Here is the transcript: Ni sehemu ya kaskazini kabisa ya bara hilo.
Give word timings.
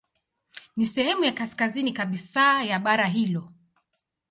Ni 0.77 0.85
sehemu 0.87 1.23
ya 1.23 1.31
kaskazini 1.31 1.93
kabisa 1.93 2.63
ya 2.63 2.79
bara 2.79 3.05
hilo. 3.07 3.53